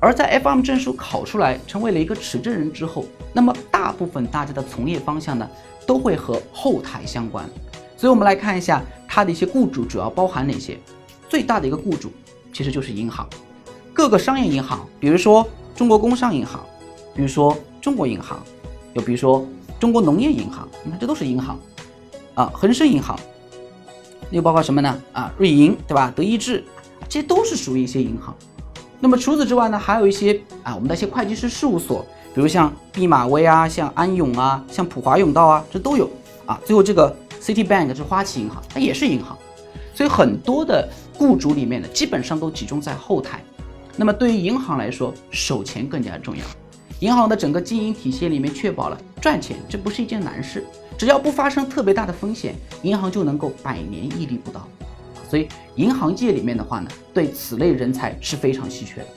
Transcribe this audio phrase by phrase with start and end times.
[0.00, 5.48] 而在 FM 证书考出来，成为了一个持证人之后，那么大部分大家的从业方向呢，
[5.86, 7.48] 都会和后台相关。
[7.96, 10.78] 所以，我们来看一下它的一些雇主主要包含哪些。
[11.26, 12.12] 最大的一个雇主
[12.52, 13.26] 其实就是银行，
[13.92, 16.64] 各个商业银行，比如说中国工商银行，
[17.14, 18.40] 比如说中国银行，
[18.92, 19.46] 又比如说
[19.80, 21.58] 中国农业银行，你看这都是银行
[22.34, 23.18] 啊，恒生银行，
[24.30, 25.02] 又包括什么呢？
[25.12, 26.12] 啊，瑞银对吧？
[26.14, 26.62] 德意志，
[27.08, 28.36] 这些都是属于一些银行。
[29.00, 36.08] 那么除此之外呢，还有一些啊，我们的一些会计师事务所，比如像毕马威啊，像安永啊，像普华永道啊，这都有
[36.46, 36.58] 啊。
[36.64, 39.36] 最后这个 Citibank 是花旗银行，它也是银行，
[39.94, 40.88] 所以很多的
[41.18, 43.42] 雇主里面呢，基本上都集中在后台。
[43.96, 46.42] 那么对于银行来说，守钱更加重要。
[47.00, 50.64] 银行的整个经营体系里面，确保了赚钱，这不是一件难事。
[50.96, 54.66] 只要不发生特别大的风险，银行就能够百年屹立不倒。
[55.28, 59.08] 所以，银行界里面的话呢，对此类人才是非常稀缺的。